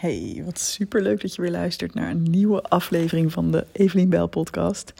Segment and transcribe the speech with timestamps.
[0.00, 4.08] Hey, wat super leuk dat je weer luistert naar een nieuwe aflevering van de Evelien
[4.08, 4.92] Bel podcast.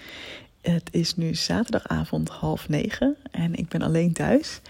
[0.61, 4.61] Het is nu zaterdagavond half negen en ik ben alleen thuis.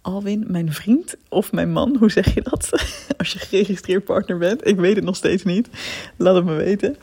[0.00, 2.70] Alwin, mijn vriend of mijn man, hoe zeg je dat?
[3.18, 5.68] Als je geregistreerd partner bent, ik weet het nog steeds niet.
[6.16, 6.96] Laat het me weten.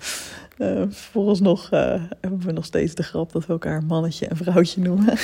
[0.57, 4.81] Uh, vooralsnog uh, hebben we nog steeds de grap dat we elkaar mannetje en vrouwtje
[4.81, 5.17] noemen.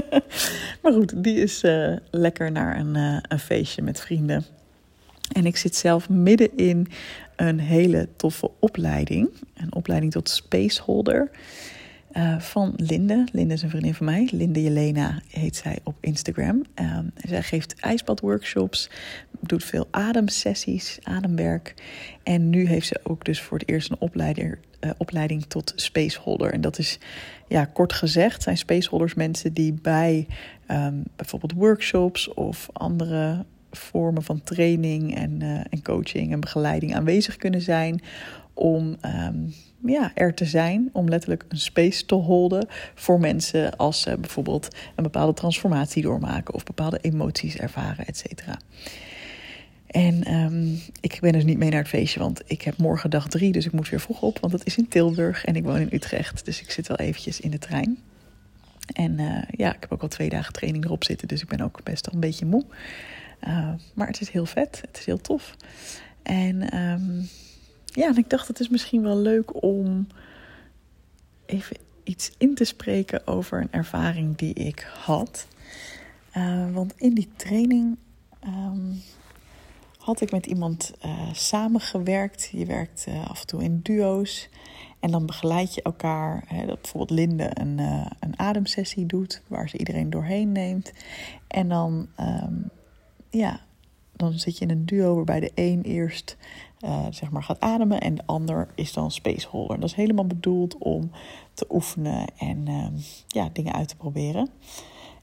[0.82, 2.94] maar goed, die is uh, lekker naar een,
[3.28, 4.44] een feestje met vrienden.
[5.32, 6.86] En ik zit zelf midden in
[7.36, 9.28] een hele toffe opleiding.
[9.54, 11.30] Een opleiding tot spaceholder.
[12.12, 13.26] Uh, van Linde.
[13.32, 14.28] Linde is een vriendin van mij.
[14.32, 16.62] Linde Jelena heet zij op Instagram.
[16.80, 18.90] Uh, zij geeft ijsbadworkshops,
[19.40, 21.74] doet veel ademsessies, ademwerk.
[22.22, 26.52] En nu heeft ze ook dus voor het eerst een opleiding, uh, opleiding tot spaceholder.
[26.52, 26.98] En dat is,
[27.48, 30.26] ja, kort gezegd, zijn spaceholders mensen die bij
[30.70, 37.36] um, bijvoorbeeld workshops of andere vormen van training en, uh, en coaching en begeleiding aanwezig
[37.36, 38.02] kunnen zijn.
[38.54, 38.96] Om
[39.26, 39.54] um,
[39.84, 44.76] ja, er te zijn, om letterlijk een space te holden voor mensen als ze bijvoorbeeld
[44.94, 48.58] een bepaalde transformatie doormaken of bepaalde emoties ervaren, et cetera.
[49.86, 53.28] En um, ik ben dus niet mee naar het feestje, want ik heb morgen dag
[53.28, 55.80] drie, dus ik moet weer vroeg op, want het is in Tilburg en ik woon
[55.80, 56.44] in Utrecht.
[56.44, 57.98] Dus ik zit wel eventjes in de trein.
[58.92, 61.60] En uh, ja, ik heb ook al twee dagen training erop zitten, dus ik ben
[61.60, 62.64] ook best wel een beetje moe.
[63.46, 65.56] Uh, maar het is heel vet, het is heel tof.
[66.22, 67.28] En um,
[67.84, 70.06] ja, en ik dacht het is misschien wel leuk om
[71.46, 75.46] even iets in te spreken over een ervaring die ik had.
[76.36, 77.96] Uh, want in die training
[78.44, 79.02] um,
[79.98, 82.48] had ik met iemand uh, samengewerkt.
[82.52, 84.48] Je werkt af en toe in duo's.
[85.00, 86.44] En dan begeleid je elkaar.
[86.46, 87.78] Hè, dat bijvoorbeeld Linde een,
[88.20, 90.92] een ademsessie doet, waar ze iedereen doorheen neemt.
[91.48, 92.70] En dan um,
[93.30, 93.60] ja,
[94.12, 96.36] dan zit je in een duo waarbij de een eerst
[96.80, 99.80] uh, zeg maar gaat ademen en de ander is dan spaceholder.
[99.80, 101.10] Dat is helemaal bedoeld om
[101.54, 102.86] te oefenen en uh,
[103.26, 104.50] ja, dingen uit te proberen.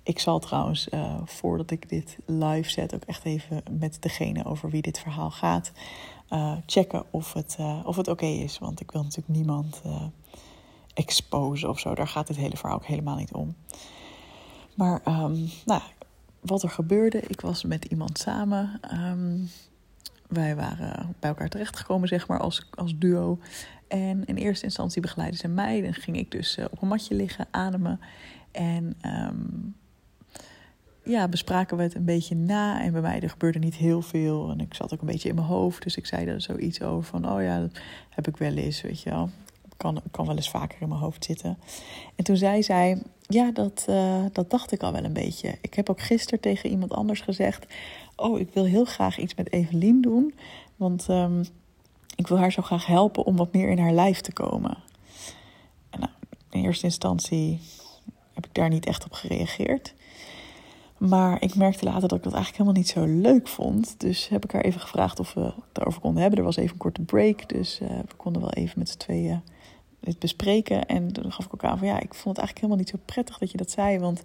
[0.04, 4.70] Ik zal trouwens, uh, voordat ik dit live zet, ook echt even met degene over
[4.70, 5.72] wie dit verhaal gaat,
[6.66, 8.60] checken of het, of het oké is.
[8.60, 9.82] Want ik wil natuurlijk niemand
[10.94, 11.96] exposen of zo.
[11.96, 13.56] Daar gaat het hele verhaal ook helemaal niet om.
[14.76, 15.82] Maar um, nou,
[16.46, 17.20] wat er gebeurde.
[17.28, 18.80] Ik was met iemand samen.
[18.94, 19.50] Um,
[20.28, 23.40] wij waren bij elkaar terechtgekomen, zeg maar, als, als duo.
[23.88, 25.82] En in eerste instantie begeleidden ze mij.
[25.82, 28.00] Dan ging ik dus uh, op een matje liggen, ademen.
[28.52, 29.76] En um,
[31.04, 32.82] ja, bespraken we het een beetje na.
[32.82, 34.52] En bij mij er gebeurde niet heel veel.
[34.52, 35.84] En ik zat ook een beetje in mijn hoofd.
[35.84, 37.80] Dus ik zei er zoiets over van, oh ja, dat
[38.10, 39.30] heb ik wel eens, weet je wel.
[39.78, 41.58] Kan, kan wel eens vaker in mijn hoofd zitten.
[42.16, 45.58] En toen zei zij, ja, dat, uh, dat dacht ik al wel een beetje.
[45.62, 47.66] Ik heb ook gisteren tegen iemand anders gezegd:
[48.16, 50.34] Oh, ik wil heel graag iets met Evelien doen.
[50.76, 51.46] Want um,
[52.16, 54.78] ik wil haar zo graag helpen om wat meer in haar lijf te komen.
[55.90, 56.12] En nou,
[56.50, 57.62] in eerste instantie
[58.34, 59.94] heb ik daar niet echt op gereageerd.
[60.98, 64.00] Maar ik merkte later dat ik dat eigenlijk helemaal niet zo leuk vond.
[64.00, 66.40] Dus heb ik haar even gevraagd of we het daarover konden hebben.
[66.40, 69.42] Er was even een korte break, dus uh, we konden wel even met z'n tweeën
[70.00, 70.86] dit bespreken.
[70.86, 73.00] En toen gaf ik ook aan van ja, ik vond het eigenlijk helemaal niet zo
[73.06, 74.00] prettig dat je dat zei.
[74.00, 74.24] Want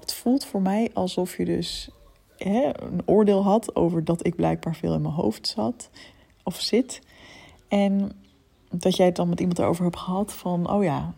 [0.00, 1.90] het voelt voor mij alsof je dus
[2.36, 5.90] hè, een oordeel had over dat ik blijkbaar veel in mijn hoofd zat
[6.42, 7.00] of zit.
[7.68, 8.12] En
[8.70, 11.14] dat jij het dan met iemand erover hebt gehad van oh ja,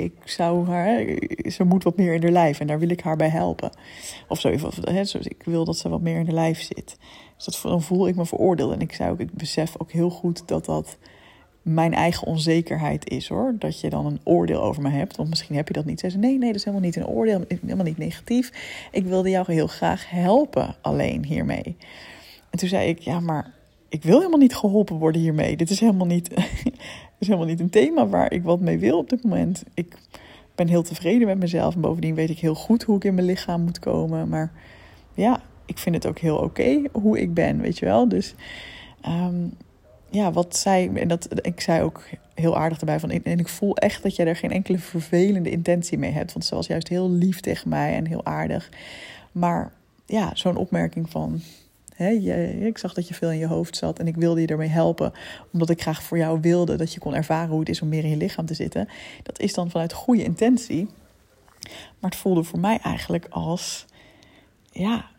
[0.00, 1.04] ik zou haar,
[1.50, 3.70] ze moet wat meer in haar lijf en daar wil ik haar bij helpen.
[4.28, 4.48] Of zo,
[4.80, 6.96] hè, ik wil dat ze wat meer in haar lijf zit.
[7.36, 8.72] Dus dat, dan voel ik me veroordeeld.
[8.72, 10.96] En ik zou ik besef ook heel goed dat dat
[11.62, 13.54] mijn eigen onzekerheid is hoor.
[13.58, 15.16] Dat je dan een oordeel over me hebt.
[15.16, 16.00] Want misschien heb je dat niet.
[16.00, 17.44] Zei ze, nee, nee, dat is helemaal niet een oordeel.
[17.48, 18.52] Helemaal niet negatief.
[18.90, 21.76] Ik wilde jou heel graag helpen alleen hiermee.
[22.50, 23.52] En toen zei ik, ja, maar
[23.88, 25.56] ik wil helemaal niet geholpen worden hiermee.
[25.56, 26.30] Dit is helemaal niet,
[27.20, 29.62] is helemaal niet een thema waar ik wat mee wil op dit moment.
[29.74, 29.96] Ik
[30.54, 31.74] ben heel tevreden met mezelf.
[31.74, 34.28] En bovendien weet ik heel goed hoe ik in mijn lichaam moet komen.
[34.28, 34.52] Maar
[35.14, 38.08] ja, ik vind het ook heel oké hoe ik ben, weet je wel.
[38.08, 38.34] Dus...
[39.06, 39.52] Um,
[40.10, 43.76] ja, wat zij, en dat, ik zei ook heel aardig erbij van, en ik voel
[43.76, 46.32] echt dat jij er geen enkele vervelende intentie mee hebt.
[46.32, 48.70] Want ze was juist heel lief tegen mij en heel aardig.
[49.32, 49.72] Maar
[50.06, 51.40] ja, zo'n opmerking van,
[52.66, 55.12] ik zag dat je veel in je hoofd zat en ik wilde je ermee helpen.
[55.52, 58.04] Omdat ik graag voor jou wilde dat je kon ervaren hoe het is om meer
[58.04, 58.88] in je lichaam te zitten.
[59.22, 60.88] Dat is dan vanuit goede intentie.
[61.98, 63.86] Maar het voelde voor mij eigenlijk als,
[64.70, 65.10] ja,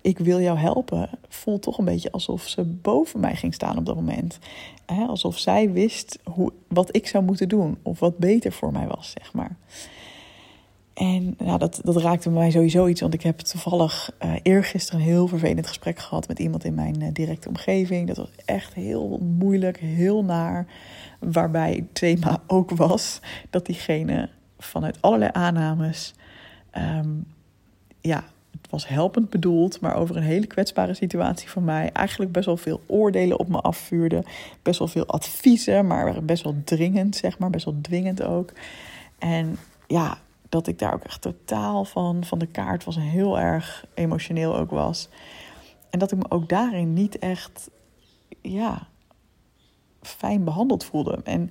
[0.00, 3.86] ik wil jou helpen, voelt toch een beetje alsof ze boven mij ging staan op
[3.86, 4.38] dat moment.
[4.86, 9.14] Alsof zij wist hoe, wat ik zou moeten doen of wat beter voor mij was,
[9.18, 9.56] zeg maar.
[10.98, 15.26] En dat, dat raakte mij sowieso iets, want ik heb toevallig uh, eergisteren een heel
[15.26, 18.06] vervelend gesprek gehad met iemand in mijn uh, directe omgeving.
[18.06, 20.66] Dat was echt heel moeilijk, heel naar.
[21.18, 24.28] Waarbij het thema ook was dat diegene
[24.58, 26.14] vanuit allerlei aannames,
[26.78, 27.26] um,
[28.00, 32.46] ja, het was helpend bedoeld, maar over een hele kwetsbare situatie van mij eigenlijk best
[32.46, 34.24] wel veel oordelen op me afvuurde.
[34.62, 38.52] Best wel veel adviezen, maar best wel dringend, zeg maar, best wel dwingend ook.
[39.18, 40.18] En ja,
[40.48, 44.70] dat ik daar ook echt totaal van, van de kaart was heel erg emotioneel ook
[44.70, 45.08] was.
[45.90, 47.70] En dat ik me ook daarin niet echt,
[48.42, 48.88] ja,
[50.02, 51.20] fijn behandeld voelde.
[51.24, 51.50] En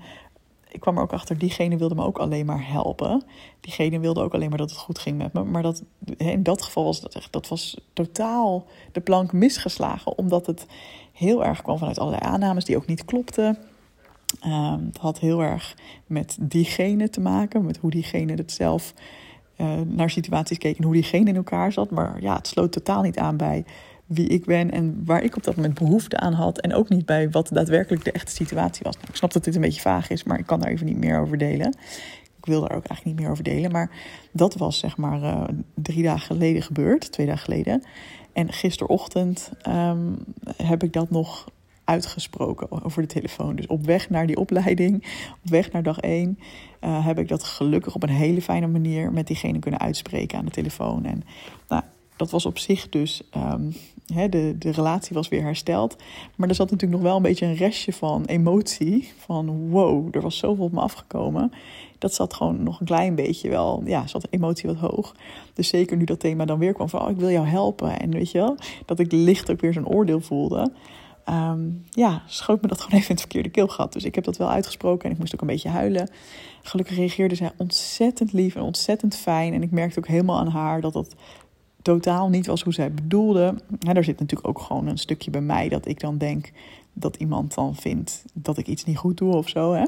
[0.69, 3.23] ik kwam er ook achter, diegene wilde me ook alleen maar helpen.
[3.59, 5.43] Diegene wilde ook alleen maar dat het goed ging met me.
[5.43, 5.83] Maar dat,
[6.17, 10.17] in dat geval was dat echt, dat was totaal de plank misgeslagen.
[10.17, 10.65] Omdat het
[11.13, 13.57] heel erg kwam vanuit allerlei aannames die ook niet klopten.
[14.45, 15.75] Um, het had heel erg
[16.05, 18.93] met diegene te maken, met hoe diegene het zelf
[19.57, 21.91] uh, naar situaties keek en hoe diegene in elkaar zat.
[21.91, 23.65] Maar ja, het sloot totaal niet aan bij
[24.05, 26.59] wie ik ben en waar ik op dat moment behoefte aan had.
[26.59, 28.95] En ook niet bij wat daadwerkelijk de echte situatie was.
[28.95, 30.97] Nou, ik snap dat dit een beetje vaag is, maar ik kan daar even niet
[30.97, 31.75] meer over delen.
[32.37, 33.71] Ik wil daar ook eigenlijk niet meer over delen.
[33.71, 33.89] Maar
[34.31, 37.83] dat was zeg maar uh, drie dagen geleden gebeurd, twee dagen geleden.
[38.33, 40.17] En gisterochtend um,
[40.57, 41.45] heb ik dat nog
[41.87, 43.55] uitgesproken over de telefoon.
[43.55, 44.95] Dus op weg naar die opleiding,
[45.43, 46.39] op weg naar dag één,
[46.81, 50.45] uh, heb ik dat gelukkig op een hele fijne manier met diegene kunnen uitspreken aan
[50.45, 51.05] de telefoon.
[51.05, 51.23] En
[51.67, 51.83] nou,
[52.15, 53.73] dat was op zich dus, um,
[54.05, 55.95] de, de relatie was weer hersteld.
[56.35, 59.13] Maar er zat natuurlijk nog wel een beetje een restje van emotie.
[59.17, 61.51] Van wow, er was zoveel op me afgekomen.
[61.97, 65.15] Dat zat gewoon nog een klein beetje wel, ja, zat de emotie wat hoog.
[65.53, 67.99] Dus zeker nu dat thema dan weer kwam van, oh, ik wil jou helpen.
[67.99, 70.71] En weet je wel, dat ik licht ook weer zo'n oordeel voelde.
[71.29, 73.93] Um, ja, schoot me dat gewoon even in het verkeerde keelgat.
[73.93, 76.09] Dus ik heb dat wel uitgesproken en ik moest ook een beetje huilen.
[76.61, 79.53] Gelukkig reageerde zij ontzettend lief en ontzettend fijn.
[79.53, 81.15] En ik merkte ook helemaal aan haar dat dat
[81.81, 83.55] totaal niet was hoe zij bedoelde.
[83.79, 86.51] Ja, daar zit natuurlijk ook gewoon een stukje bij mij dat ik dan denk
[86.93, 89.73] dat iemand dan vindt dat ik iets niet goed doe of zo.
[89.73, 89.85] Hè?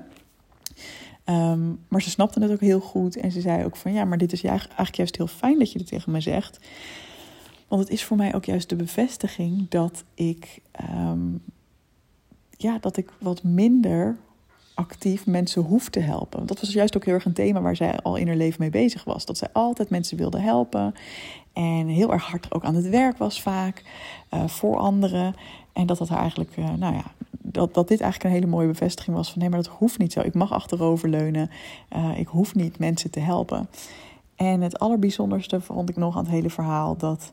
[1.52, 4.18] Um, maar ze snapte het ook heel goed en ze zei ook van ja, maar
[4.18, 6.60] dit is eigenlijk juist heel fijn dat je dit tegen me zegt.
[7.70, 10.62] Want het is voor mij ook juist de bevestiging dat ik,
[10.92, 11.42] um,
[12.58, 14.18] ja, dat ik wat minder
[14.74, 16.46] actief mensen hoef te helpen.
[16.46, 18.70] Dat was juist ook heel erg een thema waar zij al in haar leven mee
[18.70, 19.26] bezig was.
[19.26, 20.94] Dat zij altijd mensen wilde helpen.
[21.54, 23.84] En heel erg hard ook aan het werk was vaak
[24.34, 25.36] uh, voor anderen.
[25.74, 28.68] En dat dat haar eigenlijk, uh, nou ja, dat, dat dit eigenlijk een hele mooie
[28.68, 30.20] bevestiging was van nee, maar dat hoeft niet zo.
[30.20, 31.50] Ik mag achteroverleunen.
[31.96, 33.70] Uh, ik hoef niet mensen te helpen.
[34.36, 37.32] En het allerbijzonderste vond ik nog aan het hele verhaal dat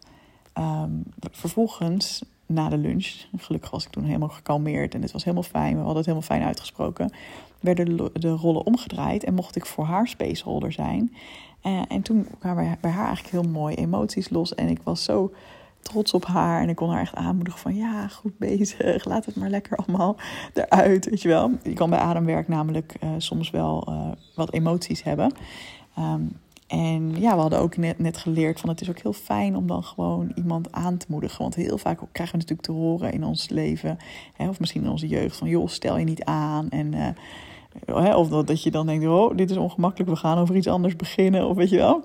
[0.59, 5.49] um, vervolgens na de lunch, gelukkig was ik toen helemaal gekalmeerd en het was helemaal
[5.49, 7.13] fijn, we hadden het helemaal fijn uitgesproken,
[7.61, 11.15] werden de, rollen omgedraaid en mocht ik voor haar spaceholder zijn.
[11.63, 15.33] Uh, en toen kwamen bij haar eigenlijk heel mooi emoties los en ik was zo
[15.81, 19.37] trots op haar en ik kon haar echt aanmoedigen van ja, goed bezig, laat het
[19.37, 20.17] maar lekker allemaal
[20.53, 21.51] eruit, weet je wel.
[21.63, 25.33] Je kan bij ademwerk namelijk uh, soms wel uh, wat emoties hebben.
[25.99, 29.57] Um, en ja, we hadden ook net, net geleerd van het is ook heel fijn
[29.57, 31.43] om dan gewoon iemand aan te moedigen.
[31.43, 33.99] Want heel vaak krijgen we natuurlijk te horen in ons leven,
[34.35, 36.69] hè, of misschien in onze jeugd, van joh, stel je niet aan.
[36.69, 36.93] En,
[37.89, 40.67] uh, of dat, dat je dan denkt, oh, dit is ongemakkelijk, we gaan over iets
[40.67, 42.05] anders beginnen, of weet je wel.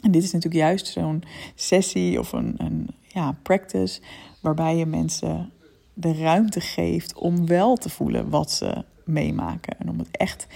[0.00, 1.22] En dit is natuurlijk juist zo'n
[1.54, 4.00] sessie of een, een ja, practice
[4.40, 5.50] waarbij je mensen
[5.94, 9.78] de ruimte geeft om wel te voelen wat ze meemaken.
[9.78, 10.46] En om het echt,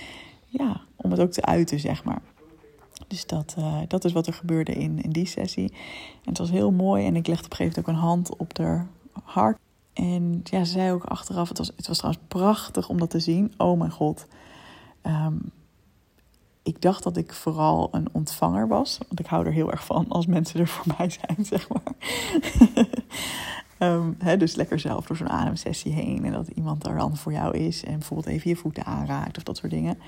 [0.46, 2.22] ja, om het ook te uiten, zeg maar.
[3.08, 5.72] Dus dat, uh, dat is wat er gebeurde in, in die sessie.
[6.22, 7.06] En het was heel mooi.
[7.06, 8.88] En ik legde op een gegeven moment ook een hand op haar
[9.24, 9.58] hart.
[9.92, 13.20] En ja, ze zei ook achteraf, het was, het was trouwens prachtig om dat te
[13.20, 13.54] zien.
[13.56, 14.26] Oh mijn god.
[15.02, 15.52] Um,
[16.68, 18.98] ik dacht dat ik vooral een ontvanger was.
[19.06, 21.94] Want ik hou er heel erg van als mensen er voor mij zijn, zeg maar.
[24.18, 26.24] he, dus lekker zelf door zo'n ademsessie heen.
[26.24, 27.84] En dat iemand er dan voor jou is.
[27.84, 29.98] En bijvoorbeeld even je voeten aanraakt of dat soort dingen.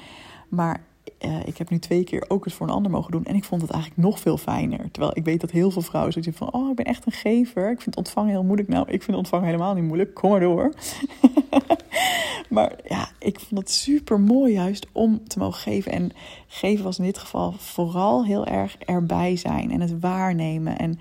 [0.48, 0.84] Maar
[1.18, 3.24] uh, ik heb nu twee keer ook eens voor een ander mogen doen.
[3.24, 4.90] En ik vond het eigenlijk nog veel fijner.
[4.90, 6.52] Terwijl ik weet dat heel veel vrouwen zoiets van...
[6.52, 7.70] oh, ik ben echt een gever.
[7.70, 8.68] Ik vind ontvangen heel moeilijk.
[8.68, 10.14] Nou, ik vind ontvangen helemaal niet moeilijk.
[10.14, 10.72] Kom maar door.
[12.56, 15.92] maar ja, ik vond het super mooi juist om te mogen geven.
[15.92, 16.10] En
[16.46, 19.70] geven was in dit geval vooral heel erg erbij zijn.
[19.70, 20.78] En het waarnemen.
[20.78, 20.98] En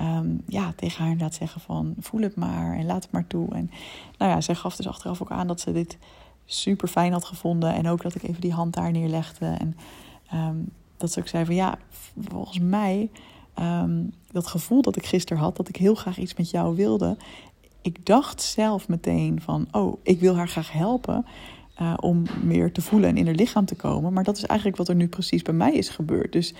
[0.00, 1.94] um, ja, tegen haar inderdaad zeggen van...
[1.98, 3.54] voel het maar en laat het maar toe.
[3.54, 3.70] En
[4.18, 5.98] nou ja, zij gaf dus achteraf ook aan dat ze dit
[6.52, 7.74] super fijn had gevonden.
[7.74, 9.46] En ook dat ik even die hand daar neerlegde.
[9.46, 9.76] En
[10.34, 11.78] um, dat ze ook zei van ja,
[12.28, 13.10] volgens mij,
[13.58, 17.16] um, dat gevoel dat ik gisteren had, dat ik heel graag iets met jou wilde.
[17.82, 21.26] Ik dacht zelf meteen van, oh, ik wil haar graag helpen.
[21.80, 24.12] Uh, om meer te voelen en in haar lichaam te komen.
[24.12, 26.32] Maar dat is eigenlijk wat er nu precies bij mij is gebeurd.
[26.32, 26.54] Dus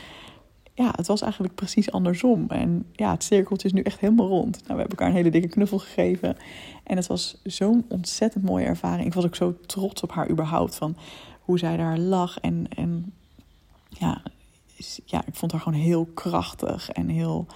[0.75, 2.45] ja, het was eigenlijk precies andersom.
[2.49, 4.53] En ja, het cirkeltje is nu echt helemaal rond.
[4.53, 6.37] Nou, we hebben elkaar een hele dikke knuffel gegeven.
[6.83, 9.07] En het was zo'n ontzettend mooie ervaring.
[9.07, 10.75] Ik was ook zo trots op haar überhaupt.
[10.75, 10.97] Van
[11.41, 12.41] hoe zij daar lag.
[12.41, 13.13] En, en
[13.89, 14.23] ja,
[15.05, 17.47] ja, ik vond haar gewoon heel krachtig en heel.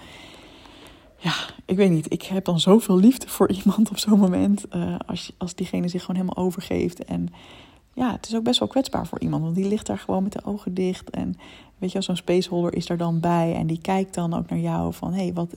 [1.17, 1.33] Ja,
[1.65, 2.11] ik weet niet.
[2.13, 4.65] Ik heb dan zoveel liefde voor iemand op zo'n moment.
[4.75, 7.05] Uh, als, als diegene zich gewoon helemaal overgeeft.
[7.05, 7.29] En
[7.97, 9.43] ja, het is ook best wel kwetsbaar voor iemand.
[9.43, 11.09] Want die ligt daar gewoon met de ogen dicht.
[11.09, 11.35] En
[11.77, 13.55] weet je, zo'n spaceholder is er dan bij.
[13.55, 15.13] En die kijkt dan ook naar jou van...
[15.13, 15.53] hé, hey, wat,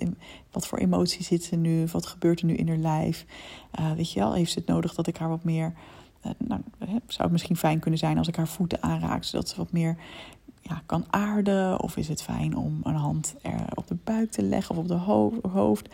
[0.51, 1.87] wat voor emotie zit ze nu?
[1.93, 3.27] Wat gebeurt er nu in haar lijf?
[3.81, 5.73] Uh, weet je wel, heeft ze het nodig dat ik haar wat meer...
[6.27, 9.25] Uh, nou, zou het misschien fijn kunnen zijn als ik haar voeten aanraak...
[9.25, 9.97] zodat ze wat meer
[10.61, 11.81] ja, kan aarden?
[11.81, 14.89] Of is het fijn om een hand er op de buik te leggen of op
[14.89, 15.89] de hoofd?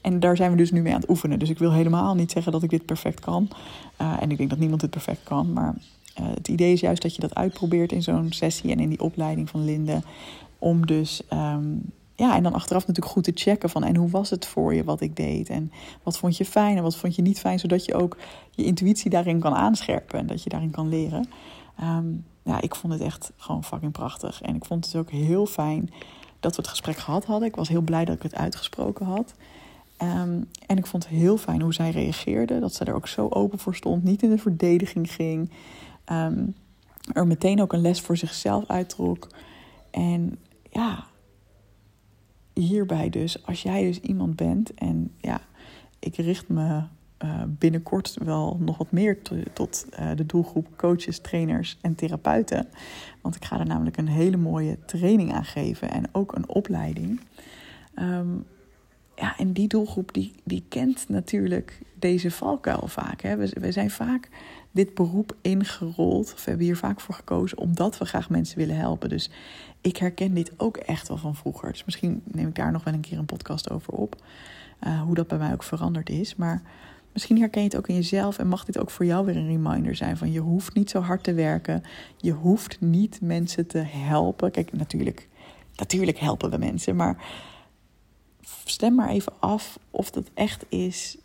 [0.00, 1.38] En daar zijn we dus nu mee aan het oefenen.
[1.38, 3.48] Dus ik wil helemaal niet zeggen dat ik dit perfect kan.
[4.00, 5.52] Uh, en ik denk dat niemand dit perfect kan.
[5.52, 5.74] Maar
[6.20, 9.00] uh, het idee is juist dat je dat uitprobeert in zo'n sessie en in die
[9.00, 10.02] opleiding van Linde.
[10.58, 11.82] Om dus, um,
[12.14, 14.84] ja, en dan achteraf natuurlijk goed te checken van en hoe was het voor je
[14.84, 15.48] wat ik deed?
[15.48, 17.58] En wat vond je fijn en wat vond je niet fijn?
[17.58, 18.16] Zodat je ook
[18.50, 21.28] je intuïtie daarin kan aanscherpen en dat je daarin kan leren.
[21.80, 24.42] Um, ja, ik vond het echt gewoon fucking prachtig.
[24.42, 25.90] En ik vond het ook heel fijn
[26.40, 27.48] dat we het gesprek gehad hadden.
[27.48, 29.34] Ik was heel blij dat ik het uitgesproken had.
[30.02, 32.60] Um, en ik vond het heel fijn hoe zij reageerde.
[32.60, 34.04] Dat ze er ook zo open voor stond.
[34.04, 35.50] Niet in de verdediging ging.
[36.12, 36.54] Um,
[37.12, 39.28] er meteen ook een les voor zichzelf uittrok.
[39.90, 40.38] En
[40.70, 41.06] ja,
[42.52, 45.40] hierbij dus, als jij dus iemand bent en ja,
[45.98, 46.82] ik richt me
[47.24, 49.18] uh, binnenkort wel nog wat meer
[49.52, 52.68] tot uh, de doelgroep coaches, trainers en therapeuten.
[53.20, 57.20] Want ik ga er namelijk een hele mooie training aan geven en ook een opleiding.
[57.98, 58.46] Um,
[59.16, 63.20] ja, en die doelgroep die, die kent natuurlijk deze valkuil vaak.
[63.20, 63.36] Hè.
[63.36, 64.28] We, zijn vaak
[64.70, 69.08] dit beroep ingerold, of hebben hier vaak voor gekozen, omdat we graag mensen willen helpen.
[69.08, 69.30] Dus
[69.80, 71.72] ik herken dit ook echt wel van vroeger.
[71.72, 74.16] Dus misschien neem ik daar nog wel een keer een podcast over op.
[74.86, 76.36] Uh, hoe dat bij mij ook veranderd is.
[76.36, 76.62] Maar
[77.12, 79.46] Misschien herken je het ook in jezelf en mag dit ook voor jou weer een
[79.46, 81.82] reminder zijn van je hoeft niet zo hard te werken.
[82.16, 84.50] Je hoeft niet mensen te helpen.
[84.50, 85.28] Kijk, natuurlijk,
[85.76, 87.24] natuurlijk helpen we mensen, maar
[88.64, 91.16] stem maar even af of dat echt is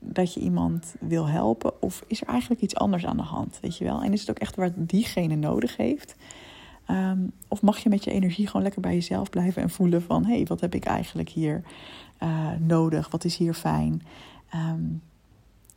[0.00, 3.76] dat je iemand wil helpen of is er eigenlijk iets anders aan de hand, weet
[3.76, 4.02] je wel?
[4.02, 6.14] En is het ook echt wat diegene nodig heeft?
[6.90, 10.24] Um, of mag je met je energie gewoon lekker bij jezelf blijven en voelen van...
[10.24, 11.62] hé, hey, wat heb ik eigenlijk hier
[12.22, 13.10] uh, nodig?
[13.10, 14.02] Wat is hier fijn?
[14.54, 15.02] Um,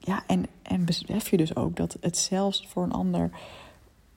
[0.03, 3.29] ja, en, en besef je dus ook dat het zelfs voor een ander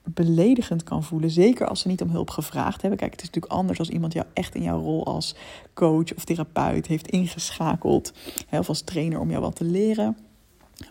[0.03, 1.29] beledigend kan voelen.
[1.29, 2.99] Zeker als ze niet om hulp gevraagd hebben.
[2.99, 5.35] Kijk, het is natuurlijk anders als iemand jou echt in jouw rol als
[5.73, 8.13] coach of therapeut heeft ingeschakeld.
[8.51, 10.17] Of als trainer om jou wat te leren.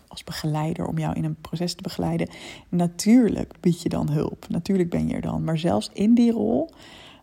[0.09, 2.29] Als begeleider om jou in een proces te begeleiden.
[2.69, 4.47] Natuurlijk bied je dan hulp.
[4.49, 5.45] Natuurlijk ben je er dan.
[5.45, 6.71] Maar zelfs in die rol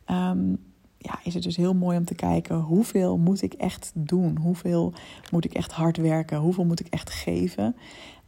[0.10, 0.71] um,
[1.02, 4.38] ja, is het dus heel mooi om te kijken hoeveel moet ik echt doen?
[4.38, 4.94] Hoeveel
[5.32, 6.38] moet ik echt hard werken?
[6.38, 7.76] Hoeveel moet ik echt geven?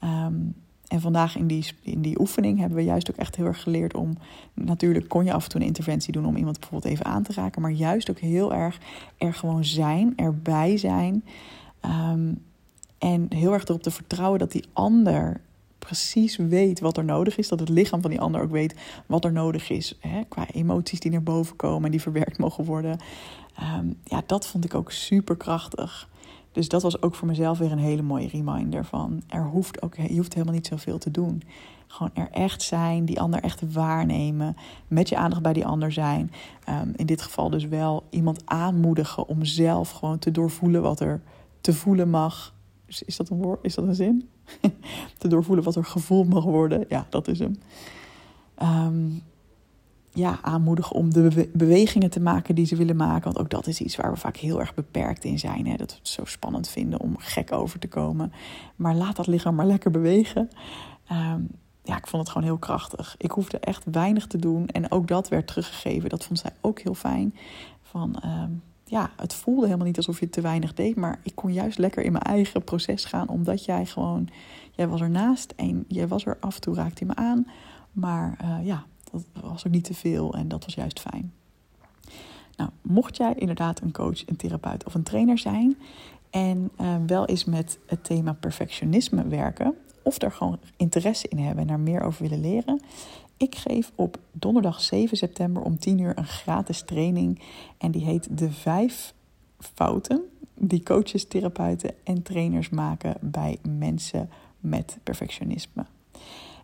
[0.03, 0.55] Um,
[0.87, 3.95] en vandaag in die, in die oefening hebben we juist ook echt heel erg geleerd
[3.95, 4.17] om.
[4.53, 7.33] Natuurlijk kon je af en toe een interventie doen om iemand bijvoorbeeld even aan te
[7.33, 7.61] raken.
[7.61, 8.79] Maar juist ook heel erg
[9.17, 11.23] er gewoon zijn, erbij zijn.
[11.85, 12.41] Um,
[12.97, 15.41] en heel erg erop te vertrouwen dat die ander
[15.85, 17.47] precies weet wat er nodig is.
[17.47, 18.75] Dat het lichaam van die ander ook weet
[19.05, 19.97] wat er nodig is.
[19.99, 22.99] Hè, qua emoties die naar boven komen en die verwerkt mogen worden.
[23.77, 26.09] Um, ja, dat vond ik ook super krachtig.
[26.51, 29.95] Dus dat was ook voor mezelf weer een hele mooie reminder van er hoeft ook,
[29.95, 31.43] je hoeft helemaal niet zoveel te doen.
[31.87, 34.55] Gewoon er echt zijn, die ander echt waarnemen,
[34.87, 36.31] met je aandacht bij die ander zijn.
[36.69, 41.21] Um, in dit geval dus wel iemand aanmoedigen om zelf gewoon te doorvoelen wat er
[41.61, 42.53] te voelen mag.
[43.05, 43.59] Is dat een woord?
[43.61, 44.29] Is dat een zin?
[45.17, 46.85] te doorvoelen wat er gevoeld mag worden.
[46.89, 47.55] Ja, dat is hem.
[48.61, 49.23] Um,
[50.13, 53.23] ja, aanmoedigen om de bewegingen te maken die ze willen maken.
[53.23, 55.67] Want ook dat is iets waar we vaak heel erg beperkt in zijn.
[55.67, 55.75] Hè?
[55.75, 58.31] Dat we het zo spannend vinden om gek over te komen.
[58.75, 60.49] Maar laat dat lichaam maar lekker bewegen.
[61.11, 61.47] Um,
[61.83, 63.15] ja, ik vond het gewoon heel krachtig.
[63.17, 64.67] Ik hoefde echt weinig te doen.
[64.67, 66.09] En ook dat werd teruggegeven.
[66.09, 67.35] Dat vond zij ook heel fijn.
[67.81, 68.61] Van, um,
[68.93, 70.95] ja, het voelde helemaal niet alsof je te weinig deed.
[70.95, 73.29] Maar ik kon juist lekker in mijn eigen proces gaan.
[73.29, 74.29] Omdat jij gewoon,
[74.71, 77.47] jij was ernaast en jij was er af en toe, raakte me aan.
[77.91, 81.33] Maar uh, ja, dat was ook niet te veel en dat was juist fijn.
[82.55, 85.77] Nou, mocht jij inderdaad een coach, een therapeut of een trainer zijn
[86.29, 91.61] en uh, wel eens met het thema perfectionisme werken, of er gewoon interesse in hebben
[91.61, 92.81] en daar meer over willen leren,
[93.37, 97.41] ik geef op donderdag 7 september om 10 uur een gratis training.
[97.77, 99.13] En die heet De Vijf
[99.59, 100.21] Fouten
[100.55, 105.85] die coaches, therapeuten en trainers maken bij mensen met perfectionisme.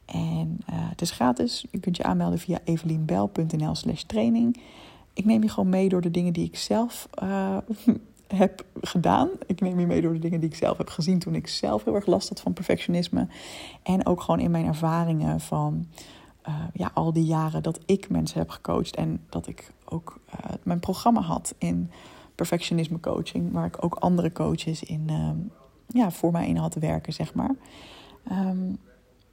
[0.05, 1.65] En uh, het is gratis.
[1.71, 4.57] Je kunt je aanmelden via evelienbel.nl slash training.
[5.13, 7.57] ik neem je gewoon mee door de dingen die ik zelf uh,
[8.27, 9.29] heb gedaan.
[9.45, 11.83] Ik neem je mee door de dingen die ik zelf heb gezien toen ik zelf
[11.83, 13.27] heel erg last had van perfectionisme.
[13.83, 15.87] En ook gewoon in mijn ervaringen van
[16.47, 18.95] uh, ja, al die jaren dat ik mensen heb gecoacht.
[18.95, 21.91] En dat ik ook uh, mijn programma had in
[22.35, 23.51] perfectionisme coaching.
[23.51, 25.29] Waar ik ook andere coaches in, uh,
[25.87, 27.55] ja, voor mij in had werken, zeg maar.
[28.31, 28.77] Um,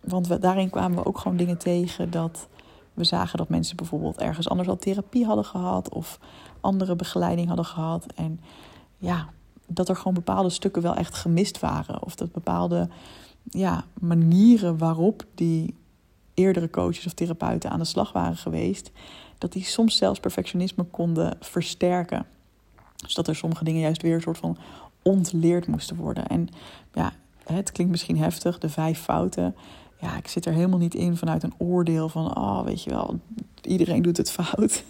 [0.01, 2.49] want we, daarin kwamen we ook gewoon dingen tegen dat
[2.95, 6.19] we zagen dat mensen bijvoorbeeld ergens anders al therapie hadden gehad of
[6.61, 8.07] andere begeleiding hadden gehad.
[8.15, 8.41] En
[8.99, 9.29] ja,
[9.67, 12.03] dat er gewoon bepaalde stukken wel echt gemist waren.
[12.03, 12.89] Of dat bepaalde
[13.43, 15.75] ja, manieren waarop die
[16.37, 18.91] eerdere coaches of therapeuten aan de slag waren geweest,
[19.39, 22.27] dat die soms zelfs perfectionisme konden versterken.
[22.97, 24.59] Dus dat er sommige dingen juist weer een soort van
[25.03, 26.27] ontleerd moesten worden.
[26.27, 26.49] En
[26.93, 27.13] ja,
[27.45, 29.55] het klinkt misschien heftig, de vijf fouten
[30.01, 33.21] ja, ik zit er helemaal niet in vanuit een oordeel van, oh, weet je wel,
[33.63, 34.85] iedereen doet het fout.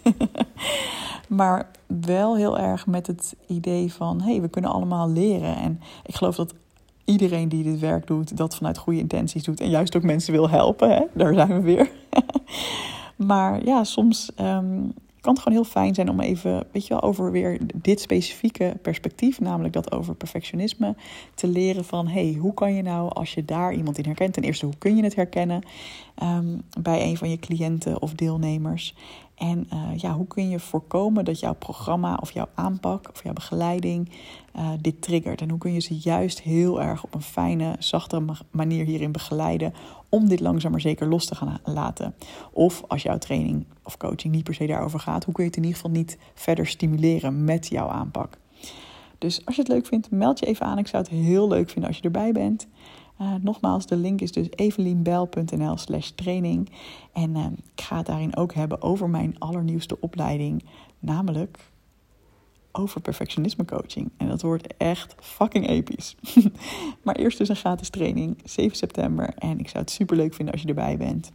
[1.27, 5.55] maar wel heel erg met het idee van, hé, hey, we kunnen allemaal leren.
[5.55, 6.53] En ik geloof dat
[7.07, 9.59] iedereen die dit werk doet, dat vanuit goede intenties doet.
[9.59, 11.03] En juist ook mensen wil helpen, hè?
[11.13, 11.89] daar zijn we weer.
[13.29, 17.01] maar ja, soms um, kan het gewoon heel fijn zijn om even, weet je wel,
[17.01, 20.95] over weer dit specifieke perspectief, namelijk dat over perfectionisme,
[21.35, 24.43] te leren van, hey, hoe kan je nou, als je daar iemand in herkent, ten
[24.43, 25.63] eerste, hoe kun je het herkennen
[26.23, 28.95] um, bij een van je cliënten of deelnemers?
[29.37, 33.33] En uh, ja, hoe kun je voorkomen dat jouw programma of jouw aanpak of jouw
[33.33, 34.09] begeleiding
[34.55, 35.41] uh, dit triggert?
[35.41, 39.73] En hoe kun je ze juist heel erg op een fijne, zachtere manier hierin begeleiden
[40.09, 42.15] om dit langzaam maar zeker los te gaan laten?
[42.51, 45.57] Of als jouw training of coaching niet per se daarover gaat, hoe kun je het
[45.57, 48.37] in ieder geval niet verder stimuleren met jouw aanpak?
[49.17, 50.77] Dus als je het leuk vindt, meld je even aan.
[50.77, 52.67] Ik zou het heel leuk vinden als je erbij bent.
[53.21, 56.69] Uh, nogmaals, de link is dus evelienbel.nl slash training.
[57.13, 57.45] En uh,
[57.75, 60.63] ik ga het daarin ook hebben over mijn allernieuwste opleiding,
[60.99, 61.71] namelijk
[62.77, 64.11] over perfectionisme coaching.
[64.17, 66.15] En dat wordt echt fucking episch.
[67.03, 69.33] maar eerst dus een gratis training, 7 september.
[69.37, 71.31] En ik zou het super leuk vinden als je erbij bent.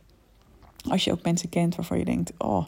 [0.88, 2.64] Als je ook mensen kent waarvan je denkt, oh,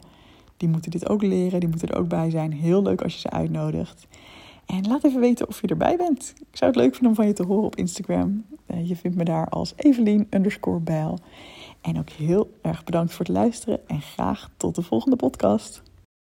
[0.57, 2.53] die moeten dit ook leren, die moeten er ook bij zijn.
[2.53, 4.07] Heel leuk als je ze uitnodigt.
[4.65, 6.33] En laat even weten of je erbij bent.
[6.37, 8.45] Ik zou het leuk vinden om van je te horen op Instagram.
[8.67, 11.17] Uh, je vindt me daar als Evelien underscore.
[11.81, 15.83] En ook heel erg bedankt voor het luisteren en graag tot de volgende podcast.